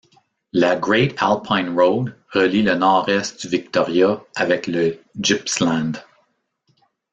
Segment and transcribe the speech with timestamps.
[0.53, 5.93] La Great Alpine Road relie le nord-est du Victoria avec le Gippsland.